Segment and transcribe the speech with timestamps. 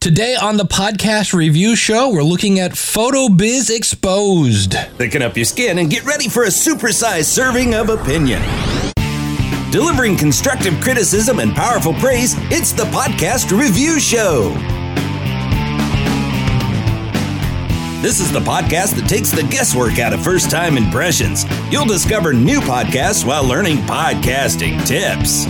[0.00, 4.74] Today on the podcast review show, we're looking at PhotoBiz Exposed.
[4.96, 8.40] Thicken up your skin and get ready for a supersized serving of opinion.
[9.72, 14.50] Delivering constructive criticism and powerful praise, it's the podcast review show.
[18.00, 21.44] This is the podcast that takes the guesswork out of first time impressions.
[21.72, 25.46] You'll discover new podcasts while learning podcasting tips.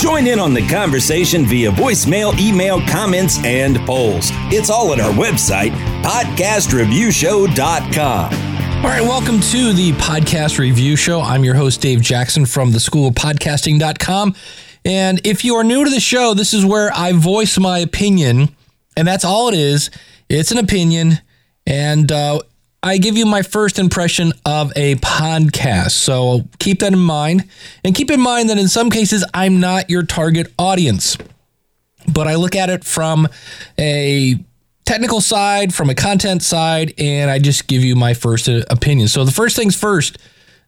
[0.00, 4.30] Join in on the conversation via voicemail, email, comments, and polls.
[4.50, 8.34] It's all at our website, podcastreviewshow.com.
[8.82, 11.20] All right, welcome to the podcast review show.
[11.20, 14.34] I'm your host, Dave Jackson from the school of podcasting.com.
[14.86, 18.56] And if you are new to the show, this is where I voice my opinion,
[18.96, 19.90] and that's all it is.
[20.30, 21.20] It's an opinion,
[21.66, 22.40] and uh,
[22.82, 25.90] I give you my first impression of a podcast.
[25.90, 27.48] So keep that in mind.
[27.84, 31.18] And keep in mind that in some cases, I'm not your target audience,
[32.08, 33.28] but I look at it from
[33.78, 34.42] a
[34.86, 39.08] technical side, from a content side, and I just give you my first opinion.
[39.08, 40.16] So the first things first,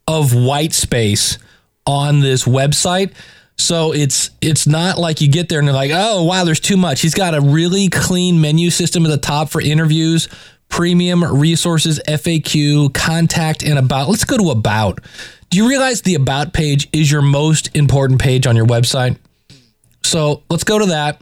[0.07, 1.39] of white space
[1.87, 3.13] on this website.
[3.57, 6.77] So it's it's not like you get there and they're like, oh wow, there's too
[6.77, 7.01] much.
[7.01, 10.27] He's got a really clean menu system at the top for interviews,
[10.69, 14.09] premium resources, FAQ, contact, and about.
[14.09, 15.01] Let's go to about.
[15.49, 19.17] Do you realize the about page is your most important page on your website?
[20.11, 21.21] So let's go to that.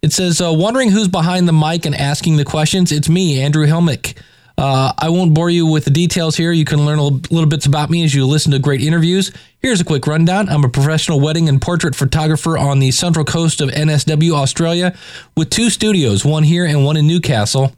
[0.00, 2.90] It says, uh, wondering who's behind the mic and asking the questions.
[2.90, 4.16] It's me, Andrew Helmick.
[4.56, 6.50] Uh, I won't bore you with the details here.
[6.50, 9.30] You can learn a little, little, bits about me as you listen to great interviews.
[9.58, 10.48] Here's a quick rundown.
[10.48, 14.96] I'm a professional wedding and portrait photographer on the central coast of NSW, Australia,
[15.36, 17.74] with two studios, one here and one in Newcastle.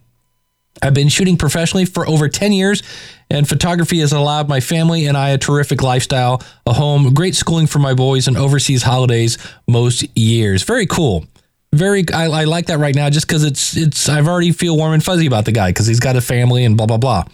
[0.80, 2.82] I've been shooting professionally for over 10 years,
[3.30, 7.66] and photography has allowed my family and I a terrific lifestyle, a home, great schooling
[7.66, 10.62] for my boys, and overseas holidays most years.
[10.62, 11.24] Very cool.
[11.72, 14.92] Very, I, I like that right now just because it's, it's, I've already feel warm
[14.92, 17.24] and fuzzy about the guy because he's got a family and blah, blah, blah.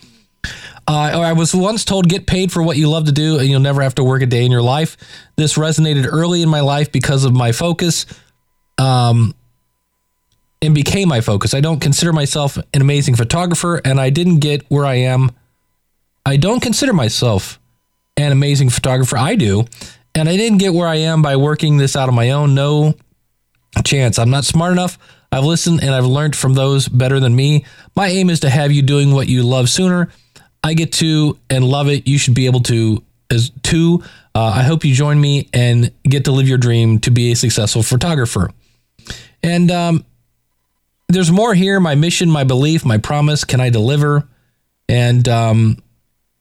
[0.89, 3.61] Uh, I was once told, get paid for what you love to do and you'll
[3.61, 4.97] never have to work a day in your life.
[5.37, 8.07] This resonated early in my life because of my focus.
[8.79, 9.35] Um,
[10.63, 11.55] and became my focus.
[11.55, 15.33] I don't consider myself an amazing photographer, and I didn't get where I am.
[16.25, 17.59] I don't consider myself
[18.17, 19.17] an amazing photographer.
[19.17, 19.65] I do.
[20.15, 22.55] And I didn't get where I am by working this out on my own.
[22.55, 22.95] No
[23.85, 24.19] chance.
[24.19, 24.99] I'm not smart enough.
[25.31, 27.65] I've listened and I've learned from those better than me.
[27.97, 30.11] My aim is to have you doing what you love sooner.
[30.63, 32.07] I get to and love it.
[32.07, 34.03] You should be able to as too.
[34.35, 37.37] Uh, I hope you join me and get to live your dream to be a
[37.37, 38.51] successful photographer.
[39.43, 40.05] And um,
[41.09, 41.81] there's more here.
[41.81, 43.45] My mission, my belief, my promise.
[43.45, 44.29] Can I deliver?
[44.89, 45.83] And um,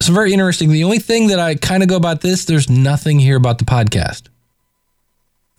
[0.01, 0.71] it's very interesting.
[0.71, 3.65] The only thing that I kind of go about this, there's nothing here about the
[3.65, 4.23] podcast.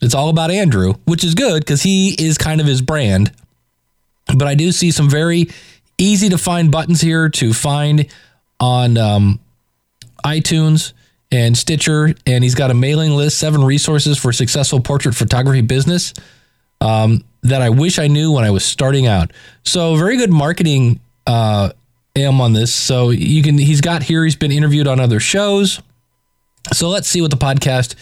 [0.00, 3.30] It's all about Andrew, which is good because he is kind of his brand.
[4.36, 5.46] But I do see some very
[5.96, 8.08] easy to find buttons here to find
[8.58, 9.38] on um,
[10.24, 10.92] iTunes
[11.30, 12.12] and Stitcher.
[12.26, 16.14] And he's got a mailing list, seven resources for successful portrait photography business.
[16.80, 19.32] Um, that I wish I knew when I was starting out.
[19.64, 21.70] So very good marketing uh,
[22.16, 22.72] am on this.
[22.72, 24.24] So you can he's got here.
[24.24, 25.80] He's been interviewed on other shows.
[26.72, 27.94] So let's see what the podcast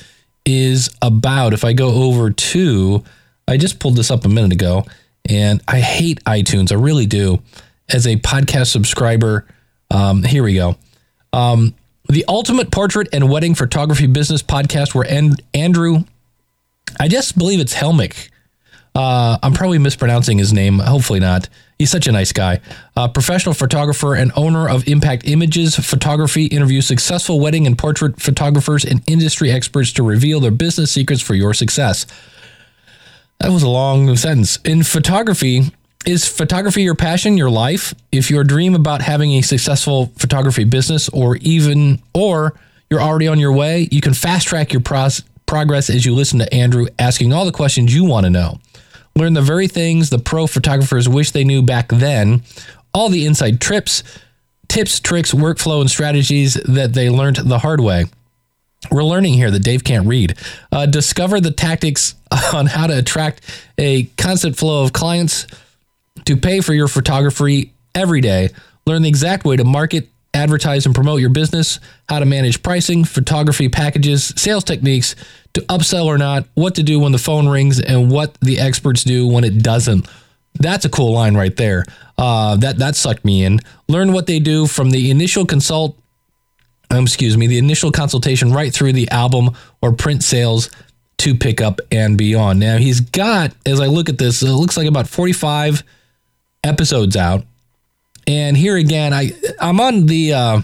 [0.45, 1.53] is about.
[1.53, 3.05] If I go over to,
[3.49, 4.85] I just pulled this up a minute ago,
[5.29, 6.73] and I hate iTunes.
[6.73, 7.43] I really do.
[7.89, 9.47] As a podcast subscriber,
[9.91, 10.77] um, here we go.
[11.33, 11.75] Um,
[12.09, 16.05] the Ultimate Portrait and Wedding Photography Business Podcast, where and- Andrew,
[16.99, 18.30] I just believe it's Helmick
[18.95, 20.79] Uh, I'm probably mispronouncing his name.
[20.79, 21.49] Hopefully not.
[21.79, 22.61] He's such a nice guy.
[22.97, 28.85] Uh, professional photographer and owner of Impact Images Photography interviews successful wedding and portrait photographers
[28.85, 32.05] and industry experts to reveal their business secrets for your success.
[33.39, 34.59] That was a long sentence.
[34.65, 35.73] In photography,
[36.05, 37.95] is photography your passion, your life?
[38.13, 42.59] If your dream about having a successful photography business or even or
[42.91, 46.39] you're already on your way, you can fast track your pros- progress as you listen
[46.39, 48.61] to Andrew asking all the questions you want to know.
[49.17, 52.45] Learn the very things the pro photographers wish they knew back then,
[52.95, 54.05] all the inside trips,
[54.69, 58.05] tips, tricks, workflow, and strategies that they learned the hard way.
[58.93, 60.37] We're learning here that Dave can't read.
[60.71, 62.15] Uh, discover the tactics
[62.55, 63.43] on how to attract
[63.77, 65.49] a constant flow of clients
[66.27, 68.51] to pay for your photography every day.
[68.87, 73.05] Learn the exact way to market, advertise, and promote your business, how to manage pricing,
[73.05, 75.17] photography packages, sales techniques,
[75.55, 79.05] to upsell or not, what to do when the phone rings, and what the experts
[79.05, 80.09] do when it doesn't.
[80.55, 81.85] That's a cool line right there.
[82.19, 83.61] Uh, that that sucked me in.
[83.89, 85.97] Learn what they do from the initial consult,
[86.91, 89.51] um, excuse me, the initial consultation right through the album
[89.81, 90.71] or print sales
[91.19, 92.61] to pick up and beyond.
[92.61, 95.83] Now he's got, as I look at this, it looks like about forty-five
[96.63, 97.45] episodes out.
[98.27, 100.61] And here again, I I'm on the uh,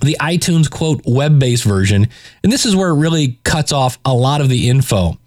[0.00, 2.08] the iTunes quote web based version,
[2.42, 5.18] and this is where it really cuts off a lot of the info.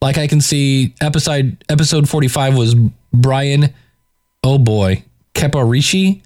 [0.00, 2.74] Like I can see episode episode 45 was
[3.12, 3.74] Brian,
[4.42, 5.04] oh boy,
[5.34, 6.22] Keparishi.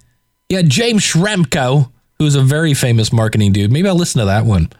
[0.48, 3.72] Yeah, James Schramko, who's a very famous marketing dude.
[3.72, 4.70] Maybe I'll listen to that one.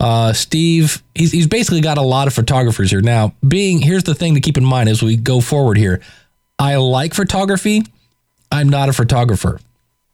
[0.00, 3.02] Uh, Steve, he's, he's basically got a lot of photographers here.
[3.02, 6.00] Now, being here's the thing to keep in mind as we go forward here.
[6.58, 7.84] I like photography.
[8.50, 9.60] I'm not a photographer.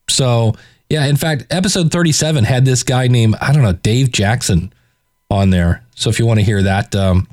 [0.08, 0.54] So
[0.88, 4.72] yeah, in fact, episode 37 had this guy named, I don't know, Dave Jackson
[5.30, 5.84] on there.
[5.94, 7.26] So if you want to hear that, um,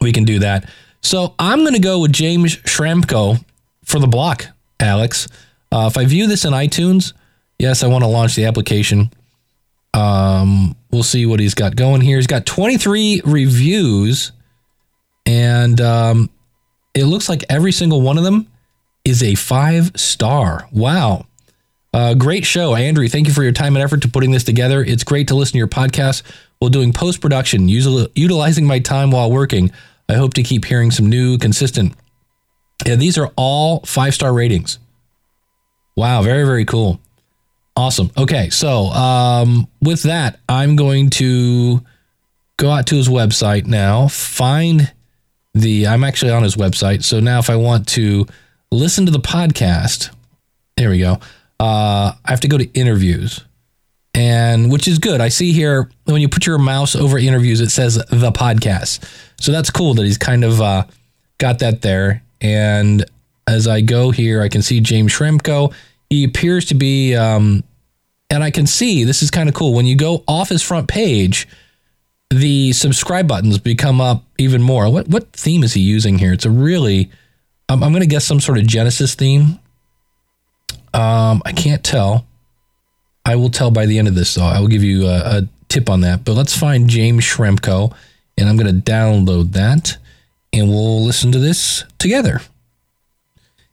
[0.00, 0.68] we can do that.
[1.00, 3.44] So I'm going to go with James Schramko
[3.84, 4.46] for the block,
[4.80, 5.28] Alex.
[5.70, 7.12] Uh, if I view this in iTunes,
[7.58, 9.12] yes, I want to launch the application.
[9.94, 12.16] Um, we'll see what he's got going here.
[12.16, 14.32] He's got 23 reviews,
[15.24, 16.30] and um,
[16.94, 18.48] it looks like every single one of them
[19.04, 20.68] is a five star.
[20.72, 21.26] Wow.
[21.92, 23.08] Uh, great show, Andrew.
[23.08, 24.84] Thank you for your time and effort to putting this together.
[24.84, 26.22] It's great to listen to your podcast
[26.58, 29.72] while doing post production, utilizing my time while working.
[30.08, 31.94] I hope to keep hearing some new, consistent.
[32.86, 34.78] Yeah, these are all five star ratings.
[35.96, 37.00] Wow, very very cool.
[37.76, 38.10] Awesome.
[38.16, 41.84] Okay, so um, with that, I'm going to
[42.56, 44.08] go out to his website now.
[44.08, 44.92] Find
[45.54, 45.86] the.
[45.86, 47.02] I'm actually on his website.
[47.02, 48.26] So now, if I want to
[48.70, 50.10] listen to the podcast,
[50.76, 51.18] there we go
[51.60, 53.44] uh, I have to go to interviews,
[54.14, 55.20] and which is good.
[55.20, 59.04] I see here when you put your mouse over interviews, it says the podcast.
[59.40, 60.84] So that's cool that he's kind of uh,
[61.38, 62.22] got that there.
[62.40, 63.04] And
[63.46, 65.72] as I go here, I can see James Schramko.
[66.10, 67.64] He appears to be, um,
[68.30, 69.74] and I can see this is kind of cool.
[69.74, 71.48] When you go off his front page,
[72.30, 74.90] the subscribe buttons become up even more.
[74.90, 76.32] What what theme is he using here?
[76.32, 77.10] It's a really,
[77.68, 79.58] I'm, I'm going to guess some sort of Genesis theme.
[80.98, 82.26] Um, I can't tell.
[83.24, 84.42] I will tell by the end of this, though.
[84.42, 86.24] I will give you a, a tip on that.
[86.24, 87.94] But let's find James Schramko,
[88.36, 89.96] and I'm going to download that,
[90.52, 92.40] and we'll listen to this together.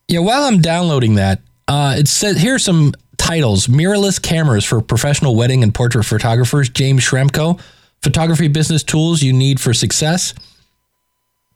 [0.08, 4.80] Yeah, while I'm downloading that, uh, it says here are some titles: mirrorless cameras for
[4.80, 6.70] professional wedding and portrait photographers.
[6.70, 7.60] James Schramko,
[8.04, 10.36] photography business tools you need for success.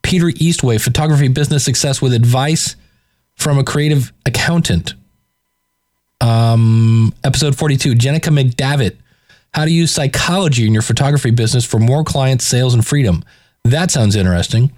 [0.02, 2.74] Peter Eastway, photography business success with advice
[3.36, 4.94] from a creative accountant.
[6.20, 8.96] Um, episode 42, Jenika McDavitt,
[9.54, 13.24] how to use psychology in your photography business for more clients, sales, and freedom.
[13.64, 14.72] That sounds interesting.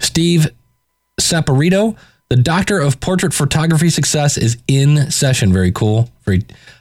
[0.00, 0.48] Steve
[1.20, 1.96] Saporito,
[2.28, 5.52] the doctor of portrait photography success, is in session.
[5.52, 6.10] Very cool.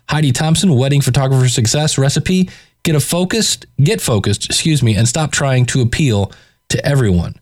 [0.10, 2.50] Heidi Thompson, wedding photographer success recipe.
[2.84, 6.32] Get a focused, get focused, excuse me, and stop trying to appeal
[6.70, 7.36] to everyone.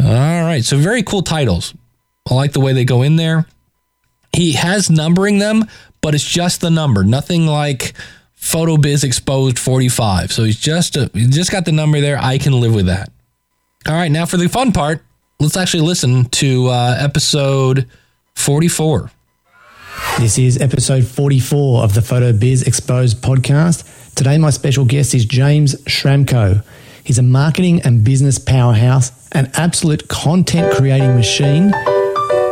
[0.00, 0.64] All right.
[0.64, 1.74] So very cool titles.
[2.30, 3.46] I like the way they go in there.
[4.38, 5.64] He has numbering them,
[6.00, 7.92] but it's just the number, nothing like
[8.40, 10.32] PhotoBiz exposed 45.
[10.32, 12.20] So he's just a, he's just got the number there.
[12.22, 13.10] I can live with that.
[13.88, 15.02] All right, now for the fun part,
[15.40, 17.88] let's actually listen to uh, episode
[18.36, 19.10] 44.
[20.20, 24.14] This is episode 44 of the PhotoBiz Exposed podcast.
[24.14, 26.64] Today, my special guest is James Schramko.
[27.02, 31.72] He's a marketing and business powerhouse, an absolute content creating machine.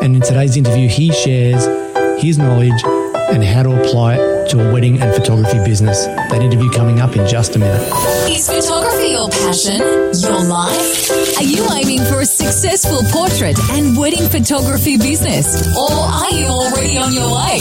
[0.07, 1.65] And in today's interview, he shares
[2.23, 2.81] his knowledge
[3.33, 6.07] and how to apply it to a wedding and photography business.
[6.07, 7.83] That interview coming up in just a minute.
[8.31, 9.81] Is photography your passion?
[10.23, 11.11] Your life?
[11.38, 15.67] Are you aiming for a successful portrait and wedding photography business?
[15.76, 17.61] Or are you already on your way?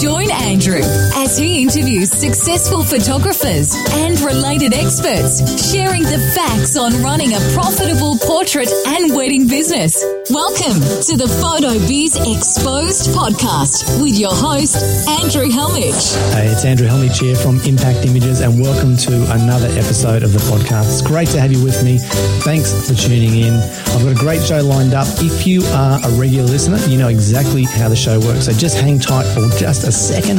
[0.00, 0.80] Join Andrew
[1.16, 3.74] as he interviews successful photographers
[4.04, 5.40] and related experts,
[5.72, 10.04] sharing the facts on running a profitable portrait and wedding business.
[10.30, 14.76] Welcome to the Photo Biz Exposed podcast with your host,
[15.22, 16.25] Andrew Hellmich.
[16.32, 20.38] Hey, it's Andrew Hellmich here from Impact Images, and welcome to another episode of the
[20.40, 20.84] podcast.
[20.92, 21.98] It's great to have you with me.
[22.44, 23.54] Thanks for tuning in.
[23.54, 25.06] I've got a great show lined up.
[25.18, 28.46] If you are a regular listener, you know exactly how the show works.
[28.46, 30.38] So just hang tight for just a second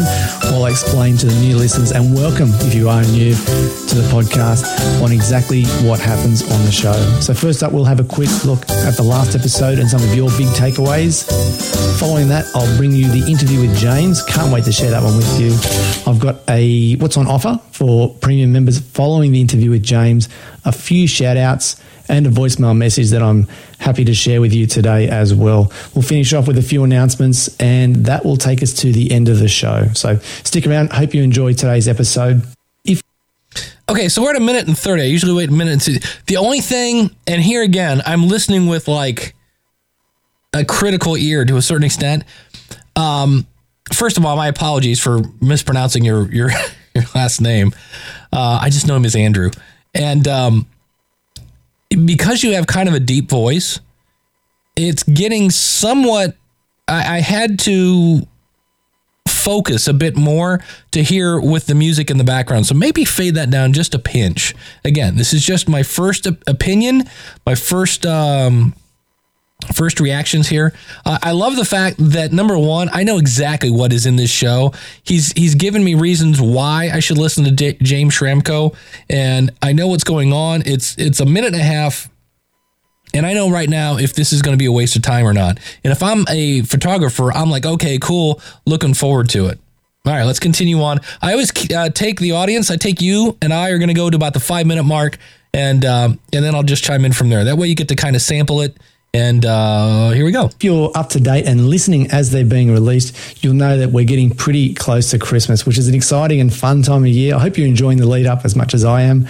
[0.52, 4.08] while I explain to the new listeners, and welcome if you are new to the
[4.14, 4.66] podcast
[5.02, 6.94] on exactly what happens on the show.
[7.22, 10.14] So, first up, we'll have a quick look at the last episode and some of
[10.16, 11.26] your big takeaways.
[12.00, 14.22] Following that, I'll bring you the interview with James.
[14.24, 15.50] Can't wait to share that one with you.
[16.08, 20.30] I've got a what's on offer for premium members following the interview with James,
[20.66, 23.48] a few shout outs and a voicemail message that I'm
[23.80, 25.72] happy to share with you today as well.
[25.94, 29.30] We'll finish off with a few announcements and that will take us to the end
[29.30, 29.88] of the show.
[29.94, 30.94] So stick around.
[30.94, 32.44] Hope you enjoy today's episode.
[32.86, 33.02] If
[33.90, 35.02] Okay, so we're at a minute and 30.
[35.02, 35.98] I usually wait a minute and two.
[36.28, 39.36] The only thing, and here again, I'm listening with like
[40.54, 42.24] a critical ear to a certain extent.
[42.96, 43.46] Um,
[43.94, 46.50] first of all, my apologies for mispronouncing your your,
[46.96, 47.74] your last name.
[48.32, 49.52] Uh, I just know him as Andrew.
[49.94, 50.68] And um,
[51.90, 53.80] because you have kind of a deep voice,
[54.76, 56.36] it's getting somewhat.
[56.88, 58.28] I, I had to
[59.28, 60.60] focus a bit more
[60.92, 62.66] to hear with the music in the background.
[62.66, 64.54] So maybe fade that down just a pinch.
[64.84, 67.04] Again, this is just my first op- opinion,
[67.46, 68.76] my first um,
[69.74, 70.74] first reactions here.
[71.06, 74.30] Uh, I love the fact that number one, I know exactly what is in this
[74.30, 74.74] show.
[75.04, 78.76] He's he's given me reasons why I should listen to J- James Schramko,
[79.10, 80.64] and I know what's going on.
[80.66, 82.10] It's it's a minute and a half.
[83.14, 85.26] And I know right now if this is going to be a waste of time
[85.26, 85.60] or not.
[85.84, 89.60] And if I'm a photographer, I'm like, okay, cool, looking forward to it.
[90.06, 91.00] All right, let's continue on.
[91.22, 92.70] I always uh, take the audience.
[92.70, 95.18] I take you and I are going to go to about the five minute mark,
[95.54, 97.46] and um, and then I'll just chime in from there.
[97.46, 98.78] That way you get to kind of sample it.
[99.14, 100.46] And uh, here we go.
[100.46, 104.06] if you're up to date and listening as they're being released, you'll know that we're
[104.06, 107.36] getting pretty close to Christmas, which is an exciting and fun time of year.
[107.36, 109.28] I hope you're enjoying the lead up as much as I am.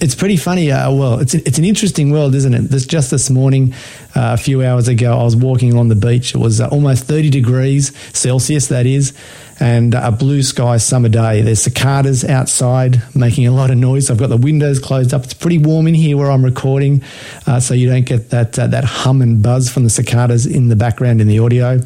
[0.00, 0.70] It's pretty funny.
[0.70, 2.60] Uh, well, it's it's an interesting world, isn't it?
[2.70, 3.74] This, just this morning,
[4.14, 6.36] uh, a few hours ago, I was walking along the beach.
[6.36, 9.12] It was uh, almost 30 degrees Celsius, that is,
[9.60, 11.42] and a blue sky summer day.
[11.42, 14.10] There's cicadas outside making a lot of noise.
[14.10, 15.24] I've got the windows closed up.
[15.24, 17.02] It's pretty warm in here where I'm recording,
[17.46, 20.68] uh, so you don't get that uh, that hum and buzz from the cicadas in
[20.68, 21.80] the background in the audio.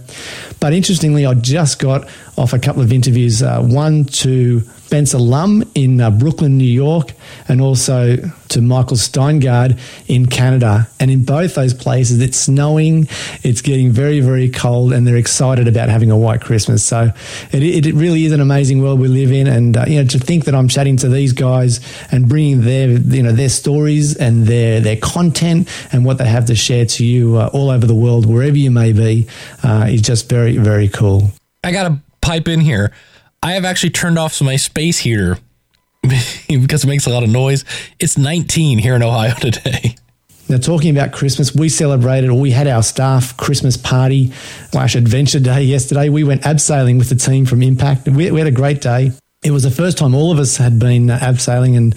[0.60, 3.42] But interestingly, I just got off a couple of interviews.
[3.42, 4.60] Uh, one to
[4.92, 7.12] Spencer Lum in uh, Brooklyn, New York,
[7.48, 8.16] and also
[8.48, 10.86] to Michael Steingard in Canada.
[11.00, 13.08] And in both those places, it's snowing,
[13.42, 16.84] it's getting very, very cold, and they're excited about having a white Christmas.
[16.84, 17.10] So
[17.52, 19.46] it, it really is an amazing world we live in.
[19.46, 21.80] And uh, you know, to think that I'm chatting to these guys
[22.12, 26.44] and bringing their you know their stories and their their content and what they have
[26.46, 29.26] to share to you uh, all over the world, wherever you may be,
[29.62, 31.30] uh, is just very, very cool.
[31.64, 32.92] I got to pipe in here.
[33.42, 35.38] I have actually turned off my space heater
[36.48, 37.64] because it makes a lot of noise.
[37.98, 39.96] It's 19 here in Ohio today.
[40.48, 44.32] Now, talking about Christmas, we celebrated, or we had our staff Christmas party
[44.70, 46.08] slash adventure day yesterday.
[46.08, 48.06] We went abseiling with the team from Impact.
[48.06, 49.12] We, we had a great day.
[49.42, 51.96] It was the first time all of us had been uh, abseiling, and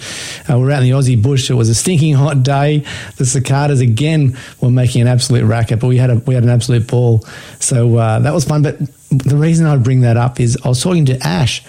[0.50, 1.48] uh, we're out in the Aussie bush.
[1.48, 2.84] It was a stinking hot day.
[3.18, 6.50] The cicadas again were making an absolute racket, but we had a we had an
[6.50, 7.24] absolute ball.
[7.60, 8.62] So uh, that was fun.
[8.62, 11.62] But the reason I bring that up is I was talking to Ash,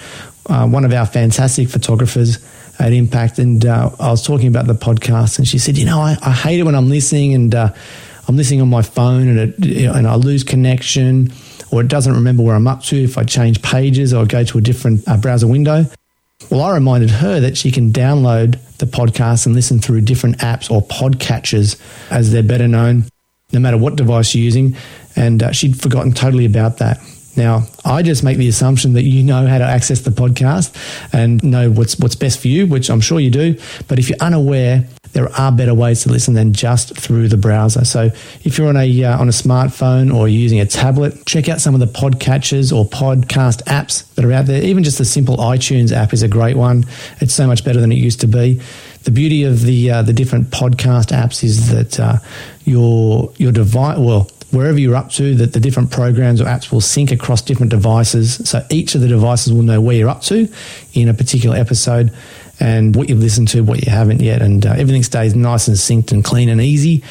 [0.47, 2.39] uh, one of our fantastic photographers
[2.79, 5.99] at Impact, and uh, I was talking about the podcast, and she said, "You know,
[5.99, 7.71] I, I hate it when I'm listening and uh,
[8.27, 11.31] I'm listening on my phone, and it, and I lose connection."
[11.71, 14.57] Or it doesn't remember where I'm up to if I change pages or go to
[14.57, 15.85] a different uh, browser window.
[16.49, 20.69] Well, I reminded her that she can download the podcast and listen through different apps
[20.69, 21.79] or podcatchers,
[22.11, 23.05] as they're better known,
[23.51, 24.75] no matter what device you're using.
[25.15, 26.99] And uh, she'd forgotten totally about that.
[27.35, 30.75] Now, I just make the assumption that you know how to access the podcast
[31.13, 33.57] and know what's what's best for you, which I'm sure you do.
[33.87, 37.83] But if you're unaware, there are better ways to listen than just through the browser.
[37.83, 38.11] So
[38.43, 41.73] if you're on a uh, on a smartphone or using a tablet, check out some
[41.73, 44.61] of the podcatchers or podcast apps that are out there.
[44.61, 46.85] Even just the simple iTunes app is a great one.
[47.19, 48.61] It's so much better than it used to be.
[49.05, 52.17] The beauty of the uh, the different podcast apps is that uh,
[52.65, 56.79] your your device, well, wherever you're up to, that the different programs or apps will
[56.79, 58.47] sync across different devices.
[58.47, 60.47] So each of the devices will know where you're up to
[60.93, 62.13] in a particular episode
[62.59, 65.77] and what you've listened to, what you haven't yet, and uh, everything stays nice and
[65.77, 67.03] synced and clean and easy.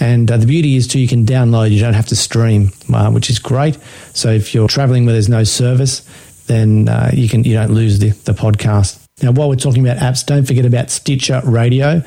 [0.00, 1.70] And uh, the beauty is too, you can download.
[1.70, 3.78] You don't have to stream, uh, which is great.
[4.14, 6.02] So if you're traveling where there's no service,
[6.46, 8.98] then uh, you can you don't lose the, the podcast.
[9.22, 12.02] Now, while we're talking about apps, don't forget about Stitcher Radio.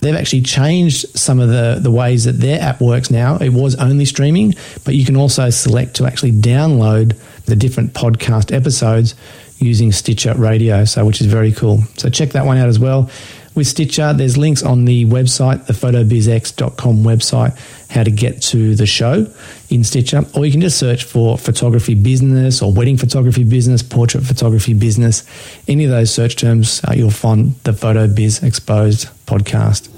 [0.00, 3.36] They've actually changed some of the, the ways that their app works now.
[3.38, 8.54] It was only streaming, but you can also select to actually download the different podcast
[8.54, 9.14] episodes
[9.58, 11.82] using Stitcher Radio, so which is very cool.
[11.96, 13.10] So check that one out as well.
[13.54, 17.58] With Stitcher, there's links on the website, the photobizx.com website,
[17.90, 19.26] how to get to the show
[19.68, 24.22] in Stitcher, or you can just search for photography business or wedding photography business, portrait
[24.22, 25.24] photography business.
[25.66, 29.88] Any of those search terms, uh, you'll find the Photo Biz Exposed podcast.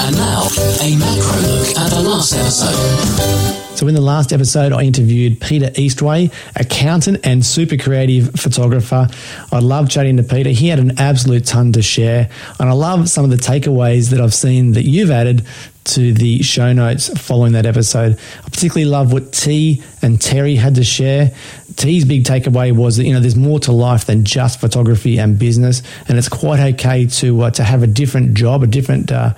[0.00, 0.48] And now,
[0.82, 1.78] a macro look
[2.16, 3.76] last episode.
[3.76, 9.08] So, in the last episode, I interviewed Peter Eastway, accountant and super creative photographer.
[9.52, 10.48] I love chatting to Peter.
[10.48, 12.30] He had an absolute ton to share.
[12.58, 15.46] And I love some of the takeaways that I've seen that you've added
[15.84, 18.18] to the show notes following that episode.
[18.44, 21.32] I particularly love what T and Terry had to share.
[21.76, 25.38] T's big takeaway was that you know there's more to life than just photography and
[25.38, 29.34] business, and it's quite okay to uh, to have a different job, a different uh,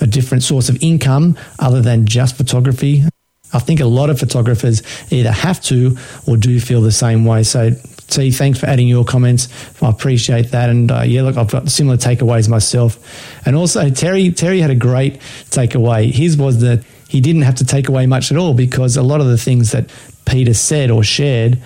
[0.00, 3.04] a different source of income other than just photography.
[3.52, 4.82] I think a lot of photographers
[5.12, 7.42] either have to or do feel the same way.
[7.42, 7.70] So,
[8.06, 9.48] T, thanks for adding your comments.
[9.82, 10.70] I appreciate that.
[10.70, 12.98] And uh, yeah, look, I've got similar takeaways myself.
[13.44, 15.18] And also, Terry, Terry had a great
[15.50, 16.12] takeaway.
[16.12, 19.20] His was that he didn't have to take away much at all because a lot
[19.20, 19.90] of the things that
[20.30, 21.60] Peter said or shared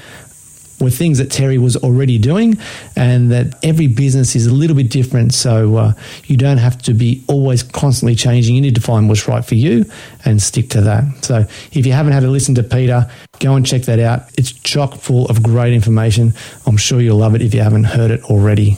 [0.80, 2.58] were things that Terry was already doing,
[2.96, 5.32] and that every business is a little bit different.
[5.32, 5.92] So uh,
[6.24, 8.54] you don't have to be always constantly changing.
[8.56, 9.84] You need to find what's right for you
[10.24, 11.24] and stick to that.
[11.24, 14.22] So if you haven't had a listen to Peter, go and check that out.
[14.36, 16.34] It's chock full of great information.
[16.66, 18.76] I'm sure you'll love it if you haven't heard it already.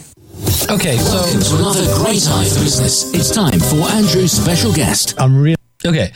[0.69, 3.15] Okay, so Welcome to another great eye for business.
[3.15, 5.15] It's time for Andrew's special guest.
[5.19, 6.13] I'm really okay.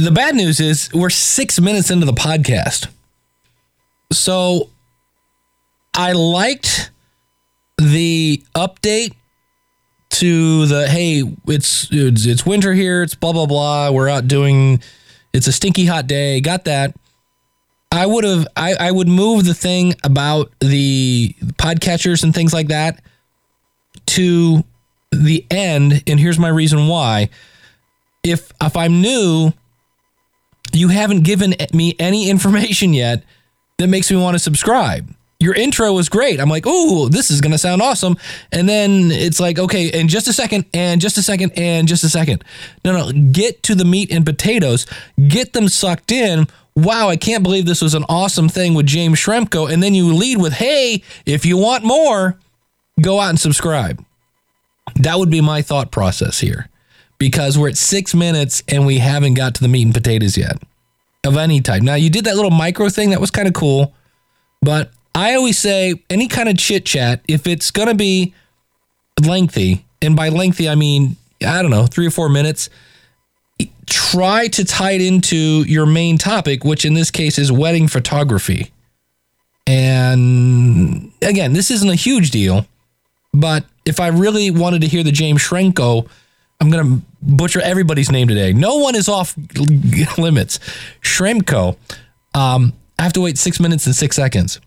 [0.00, 2.88] The bad news is we're six minutes into the podcast.
[4.10, 4.70] So
[5.92, 6.90] I liked
[7.76, 9.12] the update
[10.12, 13.90] to the hey, it's it's, it's winter here, it's blah blah blah.
[13.90, 14.82] We're out doing
[15.34, 16.40] it's a stinky hot day.
[16.40, 16.96] Got that.
[17.92, 22.68] I would have I, I would move the thing about the podcatchers and things like
[22.68, 23.02] that
[24.06, 24.64] to
[25.12, 27.28] the end, and here's my reason why.
[28.22, 29.52] If if I'm new,
[30.72, 33.22] you haven't given me any information yet
[33.78, 35.12] that makes me want to subscribe.
[35.38, 36.38] Your intro was great.
[36.38, 38.18] I'm like, oh, this is gonna sound awesome.
[38.52, 42.04] And then it's like, okay, in just a second, and just a second, and just
[42.04, 42.44] a second.
[42.84, 44.86] No, no, get to the meat and potatoes,
[45.28, 46.46] get them sucked in.
[46.76, 49.70] Wow, I can't believe this was an awesome thing with James Schramko.
[49.70, 52.38] And then you lead with, hey, if you want more,
[53.00, 54.04] go out and subscribe.
[54.96, 56.68] That would be my thought process here
[57.20, 60.56] because we're at six minutes and we haven't got to the meat and potatoes yet
[61.24, 61.82] of any type.
[61.82, 63.94] Now, you did that little micro thing, that was kind of cool,
[64.62, 68.32] but I always say any kind of chit chat, if it's going to be
[69.22, 72.70] lengthy, and by lengthy, I mean, I don't know, three or four minutes,
[73.86, 78.72] try to tie it into your main topic, which in this case is wedding photography.
[79.66, 82.66] And again, this isn't a huge deal,
[83.34, 86.08] but if I really wanted to hear the James Shrenko,
[86.60, 88.52] I'm going to butcher everybody's name today.
[88.52, 89.34] No one is off
[90.18, 90.58] limits.
[91.02, 91.76] Schramko.
[92.34, 94.60] Um, I have to wait six minutes and six seconds.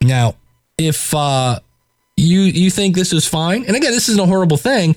[0.00, 0.36] Now,
[0.78, 1.58] if uh,
[2.16, 4.96] you you think this is fine, and again, this isn't a horrible thing,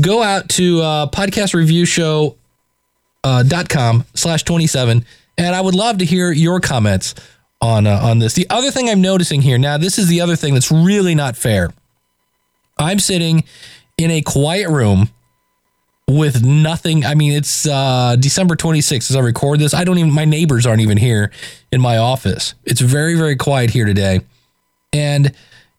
[0.00, 2.36] go out to uh, podcastreviewshow.com
[3.24, 5.04] uh, slash 27,
[5.38, 7.14] and I would love to hear your comments
[7.60, 8.34] on uh, on this.
[8.34, 11.36] The other thing I'm noticing here, now this is the other thing that's really not
[11.36, 11.70] fair.
[12.78, 13.44] I'm sitting
[13.98, 15.10] in a quiet room
[16.16, 17.04] with nothing.
[17.04, 19.74] I mean, it's uh, December 26th as I record this.
[19.74, 21.30] I don't even, my neighbors aren't even here
[21.70, 22.54] in my office.
[22.64, 24.20] It's very, very quiet here today.
[24.92, 25.32] And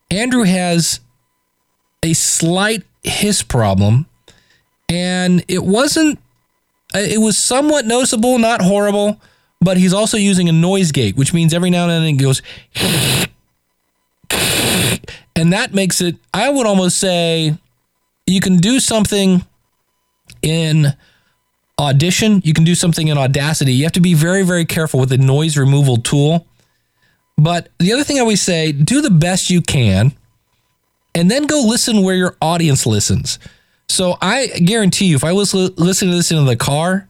[0.10, 1.02] Andrew has
[2.04, 4.06] a slight hiss problem.
[4.88, 6.20] And it wasn't,
[6.96, 9.20] uh, it was somewhat noticeable, not horrible,
[9.60, 12.42] but he's also using a noise gate, which means every now and then it goes,
[15.36, 17.58] and that makes it, I would almost say,
[18.26, 19.46] you can do something
[20.42, 20.96] in
[21.80, 23.74] Audition, you can do something in Audacity.
[23.74, 26.46] You have to be very, very careful with the noise removal tool.
[27.38, 30.14] But the other thing I always say do the best you can
[31.16, 33.40] and then go listen where your audience listens.
[33.90, 37.08] So I guarantee you, if I was li- listening to this in the car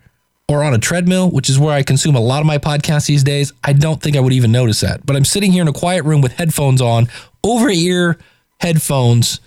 [0.48, 3.24] or on a treadmill, which is where I consume a lot of my podcasts these
[3.24, 5.06] days, I don't think I would even notice that.
[5.06, 7.08] But I'm sitting here in a quiet room with headphones on,
[7.44, 8.18] over ear
[8.60, 9.42] headphones,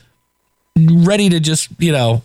[0.77, 2.23] ready to just, you know,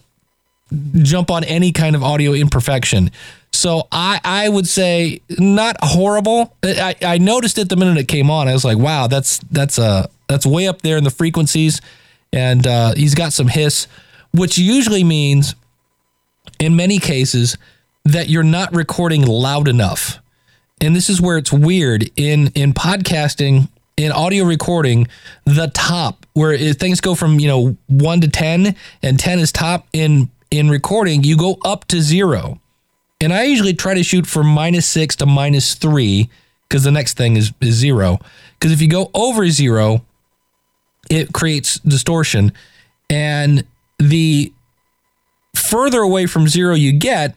[1.01, 3.11] jump on any kind of audio imperfection.
[3.51, 6.53] So I, I would say not horrible.
[6.63, 8.47] I, I noticed it the minute it came on.
[8.47, 11.81] I was like, wow, that's that's uh that's way up there in the frequencies,
[12.31, 13.87] and uh, he's got some hiss,
[14.31, 15.55] which usually means,
[16.59, 17.57] in many cases,
[18.05, 20.19] that you're not recording loud enough.
[20.79, 25.07] And this is where it's weird in in podcasting, in audio recording,
[25.45, 29.51] the top where it, things go from you know one to ten, and ten is
[29.51, 32.59] top in in recording, you go up to zero.
[33.21, 36.29] And I usually try to shoot from minus six to minus three
[36.67, 38.19] because the next thing is, is zero.
[38.53, 40.03] Because if you go over zero,
[41.09, 42.53] it creates distortion.
[43.09, 43.65] And
[43.97, 44.53] the
[45.55, 47.35] further away from zero you get,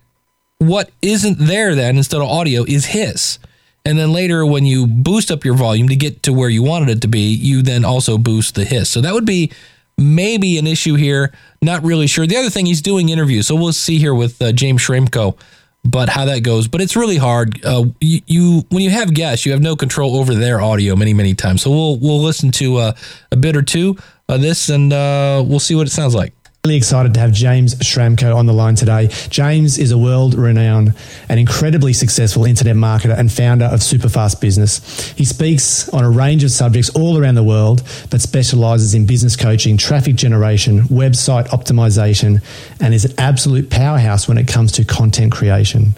[0.59, 3.39] what isn't there then instead of audio is hiss.
[3.85, 6.89] And then later, when you boost up your volume to get to where you wanted
[6.89, 8.89] it to be, you then also boost the hiss.
[8.89, 9.51] So that would be
[9.99, 11.33] maybe an issue here.
[11.61, 12.27] Not really sure.
[12.27, 13.47] The other thing, he's doing interviews.
[13.47, 15.39] So we'll see here with uh, James Schramko
[15.85, 16.69] but how that goes.
[16.69, 17.65] But it's really hard.
[17.65, 21.15] Uh, you, you, when you have guests, you have no control over their audio many
[21.15, 21.63] many times.
[21.63, 22.93] So we'll we'll listen to uh,
[23.31, 23.97] a bit or two
[24.29, 26.35] of this, and uh, we'll see what it sounds like.
[26.65, 29.09] Really excited to have James Schramko on the line today.
[29.31, 30.95] James is a world renowned
[31.29, 35.11] and incredibly successful internet marketer and founder of Superfast Business.
[35.15, 39.35] He speaks on a range of subjects all around the world, but specializes in business
[39.35, 42.41] coaching, traffic generation, website optimization,
[42.79, 45.97] and is an absolute powerhouse when it comes to content creation.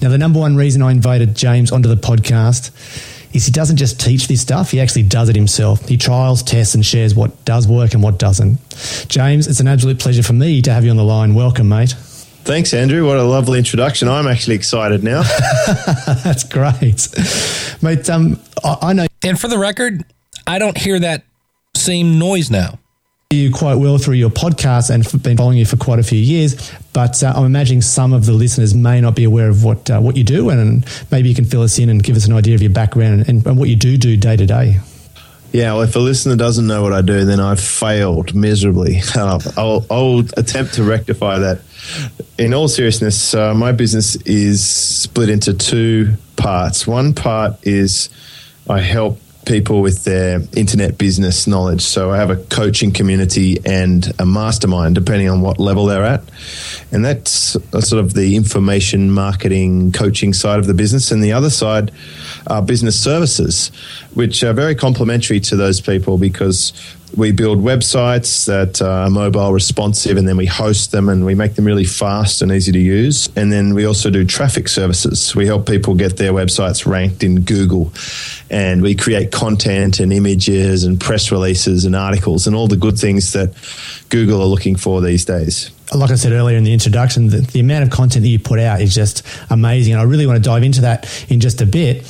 [0.00, 2.70] Now, the number one reason I invited James onto the podcast
[3.32, 5.88] is he doesn't just teach this stuff, he actually does it himself.
[5.88, 8.58] He trials, tests, and shares what does work and what doesn't.
[9.08, 11.34] James, it's an absolute pleasure for me to have you on the line.
[11.34, 11.94] Welcome, mate.
[12.44, 13.06] Thanks, Andrew.
[13.06, 14.08] What a lovely introduction.
[14.08, 15.22] I'm actually excited now.
[16.24, 17.08] That's great.
[17.82, 19.06] Mate, um, I know.
[19.22, 20.04] And for the record,
[20.46, 21.24] I don't hear that
[21.76, 22.78] same noise now
[23.30, 26.72] you quite well through your podcast and been following you for quite a few years.
[26.94, 30.00] But uh, I'm imagining some of the listeners may not be aware of what uh,
[30.00, 32.54] what you do, and maybe you can fill us in and give us an idea
[32.54, 34.76] of your background and, and what you do do day to day.
[35.52, 39.02] Yeah, well, if a listener doesn't know what I do, then I've failed miserably.
[39.14, 41.60] I'll, I'll attempt to rectify that.
[42.38, 46.86] In all seriousness, uh, my business is split into two parts.
[46.86, 48.08] One part is
[48.70, 51.80] I help people with their internet business knowledge.
[51.80, 56.22] So I have a coaching community and a mastermind, depending on what level they're at.
[56.92, 61.10] And that's sort of the information marketing coaching side of the business.
[61.10, 61.90] And the other side
[62.46, 63.68] are business services,
[64.14, 66.72] which are very complementary to those people because
[67.16, 71.54] we build websites that are mobile responsive and then we host them and we make
[71.54, 73.28] them really fast and easy to use.
[73.36, 75.34] And then we also do traffic services.
[75.34, 77.92] We help people get their websites ranked in Google
[78.50, 82.98] and we create content and images and press releases and articles and all the good
[82.98, 83.54] things that
[84.08, 87.60] Google are looking for these days like I said earlier in the introduction, the, the,
[87.60, 89.94] amount of content that you put out is just amazing.
[89.94, 92.04] And I really want to dive into that in just a bit.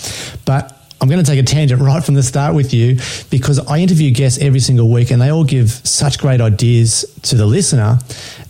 [0.45, 2.99] But I'm going to take a tangent right from the start with you
[3.31, 7.37] because I interview guests every single week and they all give such great ideas to
[7.37, 7.99] the listener.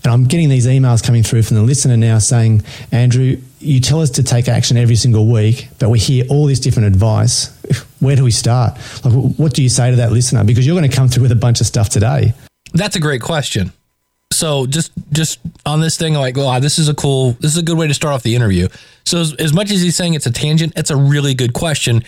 [0.02, 4.00] And I'm getting these emails coming through from the listener now saying, Andrew, you tell
[4.00, 7.48] us to take action every single week, but we hear all this different advice.
[8.00, 8.78] Where do we start?
[9.04, 10.44] Like, what do you say to that listener?
[10.44, 12.32] Because you're going to come through with a bunch of stuff today.
[12.72, 13.72] That's a great question
[14.30, 17.62] so just just on this thing like wow this is a cool this is a
[17.62, 18.68] good way to start off the interview
[19.04, 22.02] so as, as, much as he's saying it's a tangent it's a really good question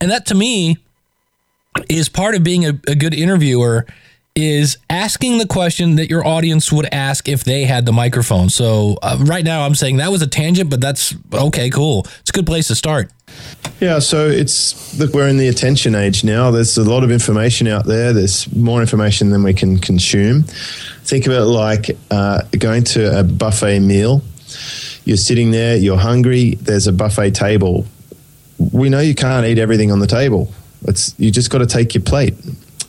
[0.00, 0.78] and that to me
[1.88, 3.86] is part of being a, a good interviewer
[4.34, 8.96] is asking the question that your audience would ask if they had the microphone so
[9.02, 12.32] uh, right now i'm saying that was a tangent but that's okay cool it's a
[12.32, 13.10] good place to start
[13.80, 16.50] yeah, so it's look, we're in the attention age now.
[16.50, 18.12] There's a lot of information out there.
[18.12, 20.44] There's more information than we can consume.
[21.06, 24.22] Think of it like uh, going to a buffet meal.
[25.04, 26.56] You're sitting there, you're hungry.
[26.56, 27.86] There's a buffet table.
[28.72, 30.52] We know you can't eat everything on the table.
[30.82, 32.34] It's you just got to take your plate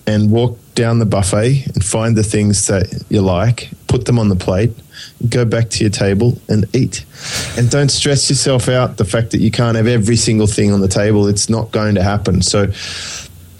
[0.07, 4.29] and walk down the buffet and find the things that you like, put them on
[4.29, 4.71] the plate,
[5.29, 7.05] go back to your table and eat.
[7.55, 10.81] And don't stress yourself out the fact that you can't have every single thing on
[10.81, 11.27] the table.
[11.27, 12.41] It's not going to happen.
[12.41, 12.67] So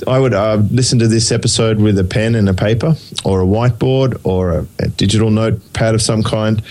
[0.05, 3.45] I would uh, listen to this episode with a pen and a paper or a
[3.45, 6.61] whiteboard or a, a digital notepad of some kind.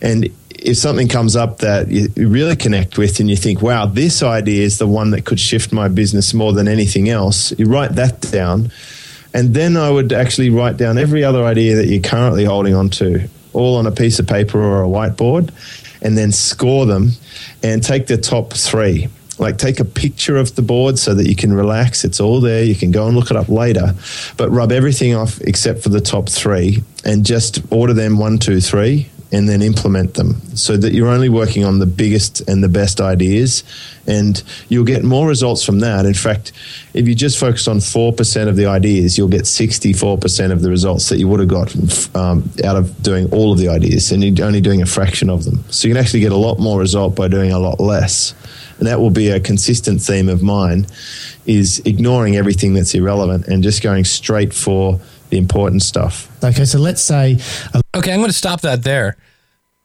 [0.00, 4.22] And if something comes up that you really connect with and you think, wow, this
[4.22, 7.92] idea is the one that could shift my business more than anything else, you write
[7.96, 8.72] that down.
[9.34, 12.90] And then I would actually write down every other idea that you're currently holding on
[12.90, 15.50] to all on a piece of paper or a whiteboard,
[16.00, 17.10] and then score them
[17.62, 19.08] and take the top three.
[19.38, 22.04] Like take a picture of the board so that you can relax.
[22.04, 22.62] It's all there.
[22.62, 23.94] You can go and look it up later,
[24.36, 28.60] but rub everything off except for the top three and just order them one, two,
[28.60, 32.68] three, and then implement them so that you're only working on the biggest and the
[32.68, 33.64] best ideas
[34.06, 36.52] and you'll get more results from that in fact
[36.92, 41.08] if you just focus on 4% of the ideas you'll get 64% of the results
[41.08, 44.46] that you would have got um, out of doing all of the ideas and you're
[44.46, 47.16] only doing a fraction of them so you can actually get a lot more result
[47.16, 48.34] by doing a lot less
[48.82, 50.88] and that will be a consistent theme of mine
[51.46, 54.98] is ignoring everything that's irrelevant and just going straight for
[55.30, 56.28] the important stuff.
[56.42, 57.38] Okay, so let's say.
[57.94, 59.16] Okay, I'm going to stop that there.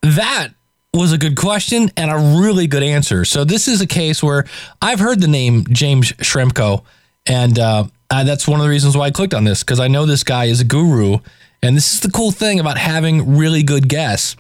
[0.02, 0.48] That
[0.96, 3.24] was a good question and a really good answer.
[3.24, 4.46] So this is a case where
[4.82, 6.84] I've heard the name James Schramko,
[7.28, 9.88] and uh, uh, that's one of the reasons why I clicked on this because I
[9.88, 11.20] know this guy is a guru,
[11.62, 14.36] and this is the cool thing about having really good guests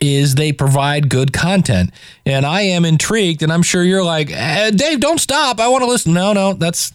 [0.00, 1.90] is they provide good content.
[2.24, 5.60] And I am intrigued, and I'm sure you're like, eh, Dave, don't stop.
[5.60, 6.12] I want to listen.
[6.12, 6.92] No, no, that's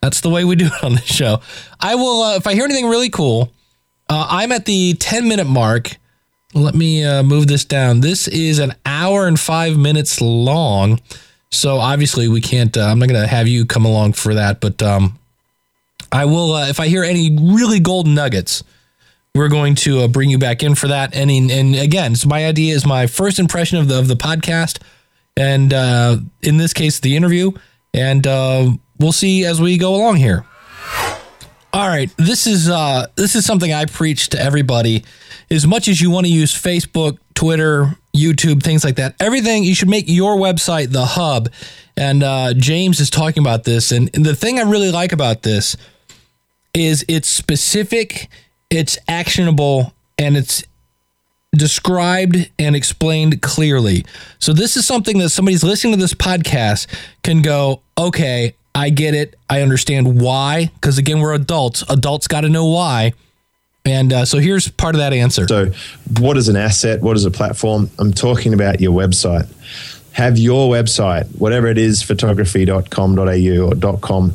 [0.00, 1.40] that's the way we do it on this show.
[1.80, 3.50] I will, uh, if I hear anything really cool,
[4.10, 5.96] uh, I'm at the 10 minute mark.
[6.54, 8.00] Let me uh, move this down.
[8.00, 11.00] This is an hour and five minutes long.
[11.50, 14.60] So obviously, we can't, uh, I'm not going to have you come along for that,
[14.60, 15.18] but um,
[16.10, 18.62] I will, uh, if I hear any really golden nuggets,
[19.34, 21.14] we're going to uh, bring you back in for that.
[21.14, 24.80] And and again, so my idea is my first impression of the of the podcast,
[25.36, 27.52] and uh, in this case, the interview.
[27.94, 30.46] And uh, we'll see as we go along here.
[31.74, 35.04] All right, this is uh, this is something I preach to everybody.
[35.50, 39.74] As much as you want to use Facebook, Twitter, YouTube, things like that, everything you
[39.74, 41.50] should make your website the hub.
[41.96, 45.42] And uh, James is talking about this, and, and the thing I really like about
[45.42, 45.76] this
[46.72, 48.28] is it's specific,
[48.72, 50.64] it's actionable, and it's
[51.54, 54.04] described and explained clearly.
[54.38, 56.86] So this is something that somebody's listening to this podcast
[57.22, 59.38] can go, okay, I get it.
[59.50, 60.70] I understand why.
[60.74, 61.84] Because again, we're adults.
[61.90, 63.12] Adults got to know why.
[63.84, 65.46] And uh, so here's part of that answer.
[65.46, 65.72] So,
[66.20, 67.02] what is an asset?
[67.02, 67.90] What is a platform?
[67.98, 69.52] I'm talking about your website.
[70.12, 74.34] Have your website, whatever it is, photography.com.au or .com,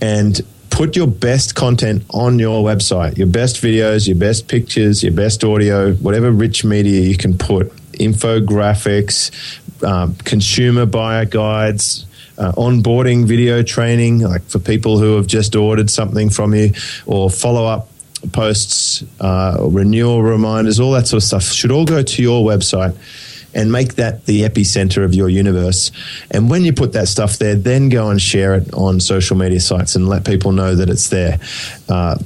[0.00, 0.40] and
[0.78, 3.18] put your best content on your website.
[3.18, 7.74] Your best videos, your best pictures, your best audio, whatever rich media you can put.
[7.94, 9.32] Infographics,
[9.82, 12.06] um, consumer buyer guides,
[12.38, 16.72] uh, onboarding video training, like for people who have just ordered something from you,
[17.06, 17.88] or follow up
[18.30, 22.96] posts, uh, renewal reminders, all that sort of stuff should all go to your website
[23.58, 25.90] and make that the epicenter of your universe.
[26.30, 29.58] And when you put that stuff there, then go and share it on social media
[29.58, 31.40] sites and let people know that it's there.
[31.88, 32.16] Uh,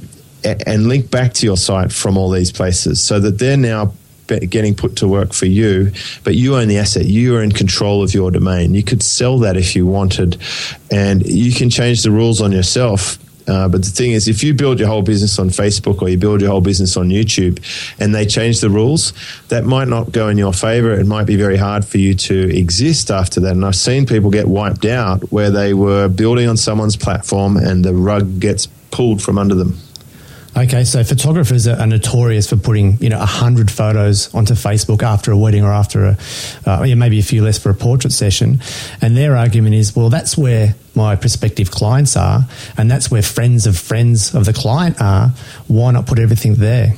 [0.43, 3.93] and link back to your site from all these places so that they're now
[4.27, 5.91] getting put to work for you,
[6.23, 7.05] but you own the asset.
[7.05, 8.73] You are in control of your domain.
[8.73, 10.37] You could sell that if you wanted,
[10.91, 13.17] and you can change the rules on yourself.
[13.47, 16.17] Uh, but the thing is, if you build your whole business on Facebook or you
[16.17, 17.59] build your whole business on YouTube
[17.99, 19.13] and they change the rules,
[19.49, 20.91] that might not go in your favor.
[20.91, 23.51] It might be very hard for you to exist after that.
[23.51, 27.83] And I've seen people get wiped out where they were building on someone's platform and
[27.83, 29.77] the rug gets pulled from under them.
[30.55, 35.31] Okay, so photographers are, notorious for putting you know a hundred photos onto Facebook after
[35.31, 36.17] a wedding or after a
[36.67, 38.61] uh, yeah, maybe a few less for a portrait session,
[39.01, 42.41] and their argument is well that's where my prospective clients are,
[42.77, 45.29] and that's where friends of friends of the client are.
[45.67, 46.93] Why not put everything there?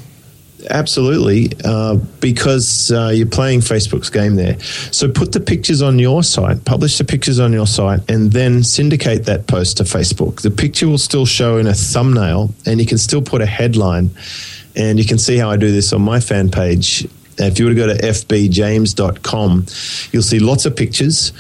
[0.70, 4.60] Absolutely, uh, because uh, you're playing Facebook's game there.
[4.60, 8.64] So put the pictures on your site, publish the pictures on your site, and then
[8.64, 10.42] syndicate that post to Facebook.
[10.42, 14.10] The picture will still show in a thumbnail, and you can still put a headline.
[14.76, 17.08] And you can see how I do this on my fan page.
[17.38, 19.66] If you were to go to fbjames.com,
[20.12, 21.32] you'll see lots of pictures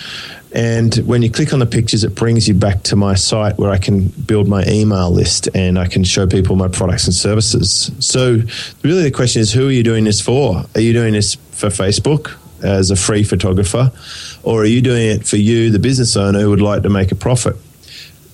[0.56, 3.72] and when you click on the pictures, it brings you back to my site where
[3.72, 7.92] I can build my email list and I can show people my products and services.
[8.00, 8.40] So,
[8.82, 10.64] really, the question is who are you doing this for?
[10.74, 13.92] Are you doing this for Facebook as a free photographer?
[14.44, 17.12] Or are you doing it for you, the business owner who would like to make
[17.12, 17.58] a profit?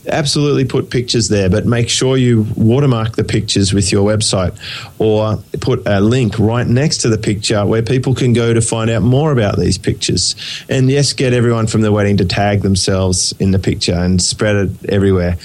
[0.08, 4.58] Absolutely put pictures there, but make sure you watermark the pictures with your website
[5.00, 8.90] or put a link right next to the picture where people can go to find
[8.90, 10.36] out more about these pictures.
[10.70, 14.56] And yes, get everyone from the wedding to tag themselves in the picture and spread
[14.56, 15.38] it everywhere.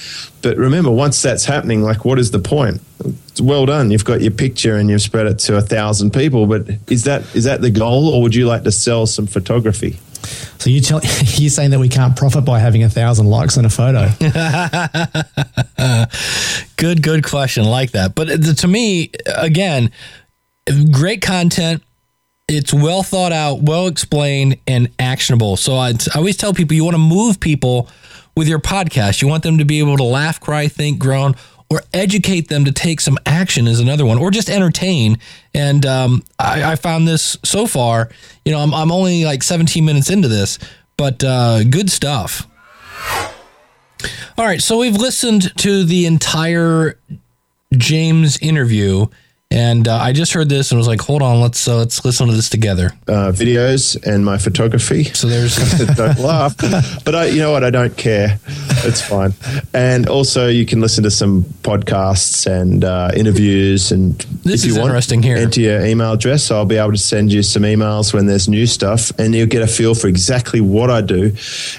[0.43, 2.81] But remember, once that's happening, like, what is the point?
[3.41, 3.91] Well done.
[3.91, 6.47] You've got your picture and you've spread it to a thousand people.
[6.47, 9.99] But is that is that the goal, or would you like to sell some photography?
[10.59, 13.65] So you tell you're saying that we can't profit by having a thousand likes on
[13.65, 14.09] a photo?
[16.77, 17.65] good, good question.
[17.65, 19.91] Like that, but to me, again,
[20.91, 21.83] great content.
[22.49, 25.57] It's well thought out, well explained, and actionable.
[25.57, 27.89] So I, I always tell people you want to move people
[28.37, 29.21] with your podcast.
[29.21, 31.35] You want them to be able to laugh, cry, think, groan,
[31.71, 35.19] or educate them to take some action is another one, or just entertain.
[35.53, 38.11] And um, I, I, found this so far.
[38.45, 40.59] You know, I'm, I'm only like 17 minutes into this,
[40.97, 42.47] but uh, good stuff.
[44.39, 47.01] All right, so we've listened to the entire
[47.75, 49.07] James interview.
[49.49, 52.27] And uh, I just heard this and was like, "Hold on, let's uh, let's listen
[52.27, 55.05] to this together." Uh, videos and my photography.
[55.05, 55.57] So there's
[55.97, 56.57] don't laugh,
[57.05, 57.63] but I, you know what?
[57.63, 58.41] I don't care.
[58.85, 59.35] It's fine.
[59.73, 63.93] And also, you can listen to some podcasts and uh, interviews.
[63.93, 65.37] And this if is you want, interesting here.
[65.37, 66.43] Enter your email address.
[66.43, 69.47] So I'll be able to send you some emails when there's new stuff, and you'll
[69.47, 71.33] get a feel for exactly what I do.